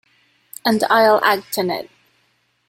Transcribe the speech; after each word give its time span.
And 0.65 0.83
I'll 0.85 1.23
act 1.23 1.59
in 1.59 1.69
it. 1.69 1.87